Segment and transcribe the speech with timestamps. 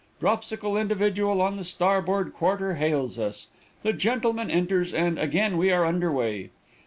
[0.19, 3.49] Dropsical individual on the starboard quarter hails us.
[3.83, 6.49] The gentleman enters, and again we are under way.